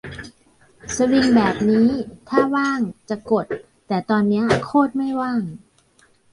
[0.95, 1.89] สวิงแบบนี้
[2.27, 3.45] ถ้าว่างจะกด
[3.87, 5.41] แต่ตอนนี้โคตรไม่ว่าง